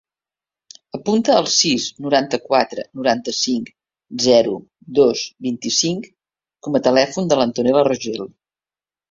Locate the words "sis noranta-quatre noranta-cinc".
1.55-3.67